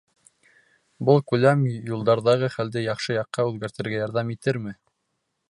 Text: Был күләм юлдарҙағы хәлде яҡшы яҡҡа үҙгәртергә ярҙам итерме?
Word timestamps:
Был 1.09 1.21
күләм 1.31 1.61
юлдарҙағы 1.91 2.49
хәлде 2.55 2.85
яҡшы 2.87 3.19
яҡҡа 3.19 3.47
үҙгәртергә 3.53 4.01
ярҙам 4.03 4.35
итерме? 4.39 4.77